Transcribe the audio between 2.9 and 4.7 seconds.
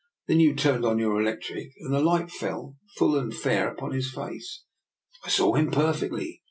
full and fair upon his face.